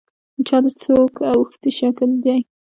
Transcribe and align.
چا 0.47 0.57
د 0.63 0.67
څوک 0.81 1.13
اوښتي 1.31 1.71
شکل 1.79 2.09
دی. 2.23 2.39